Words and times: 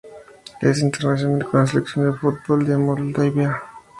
Es 0.61 0.79
internacional 0.79 1.47
con 1.47 1.59
la 1.59 1.67
selección 1.67 2.05
de 2.11 2.17
fútbol 2.17 2.65
de 2.65 2.75
Moldavia. 2.75 3.61